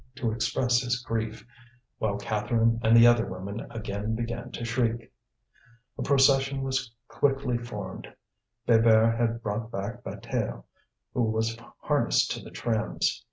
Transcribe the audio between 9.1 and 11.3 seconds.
had brought back Bataille, who